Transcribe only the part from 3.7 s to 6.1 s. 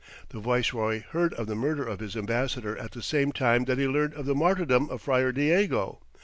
he learned of the martyrdom of Friar Diego.